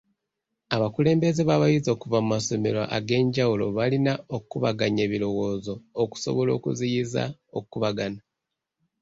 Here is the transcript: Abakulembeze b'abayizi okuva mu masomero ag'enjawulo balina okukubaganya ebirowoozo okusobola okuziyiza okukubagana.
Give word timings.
Abakulembeze 0.75 1.41
b'abayizi 1.49 1.87
okuva 1.95 2.17
mu 2.23 2.27
masomero 2.35 2.81
ag'enjawulo 2.97 3.65
balina 3.77 4.13
okukubaganya 4.35 5.01
ebirowoozo 5.07 5.73
okusobola 6.03 6.51
okuziyiza 6.57 7.23
okukubagana. 7.57 8.19